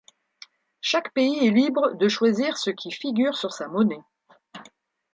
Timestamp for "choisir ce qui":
2.07-2.89